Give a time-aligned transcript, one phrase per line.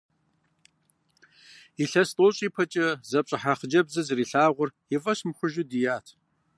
[1.83, 6.05] Илъэс тӏощӏ ипэкӏэ зэпщӏыхьа хъыджэбзыр зэрилъагъур и фӏэщ мыхъужу дият.